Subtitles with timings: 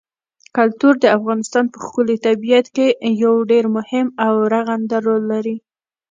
[0.55, 2.87] کلتور د افغانستان په ښکلي طبیعت کې
[3.23, 5.57] یو ډېر مهم او رغنده رول لري.